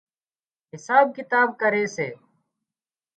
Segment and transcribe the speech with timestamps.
[0.73, 2.09] حساب ڪتاب ڪري سي